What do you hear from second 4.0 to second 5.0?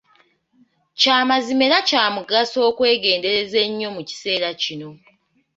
kiseera kino.